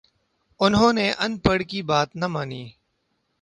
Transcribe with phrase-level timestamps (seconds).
[0.61, 2.63] انہوں نے اَن پڑھ کی بات نہ مانی